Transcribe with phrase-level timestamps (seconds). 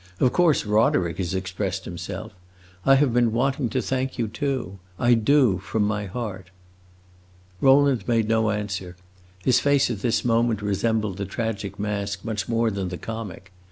[0.19, 2.31] Of course Roderick has expressed himself.
[2.87, 6.49] I have been wanting to thank you too; I do, from my heart."
[7.59, 8.95] Rowland made no answer;
[9.45, 13.51] his face at this moment resembled the tragic mask much more than the comic.